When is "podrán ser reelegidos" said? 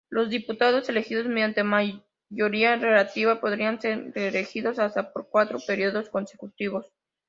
3.39-4.79